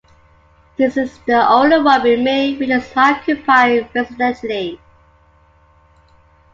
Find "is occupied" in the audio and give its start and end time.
2.71-3.93